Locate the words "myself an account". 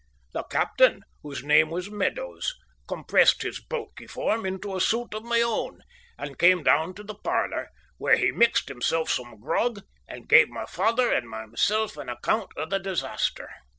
11.29-12.49